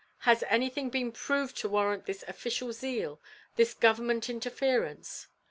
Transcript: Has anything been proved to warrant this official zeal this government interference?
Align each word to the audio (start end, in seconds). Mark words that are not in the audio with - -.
Has 0.21 0.43
anything 0.49 0.89
been 0.89 1.11
proved 1.11 1.55
to 1.57 1.69
warrant 1.69 2.07
this 2.07 2.23
official 2.27 2.73
zeal 2.73 3.21
this 3.55 3.75
government 3.75 4.31
interference? 4.31 5.27